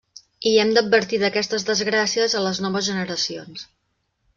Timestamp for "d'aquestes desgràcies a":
1.25-2.45